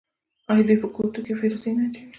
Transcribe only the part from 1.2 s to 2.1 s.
کې فیروزه نه اچوي؟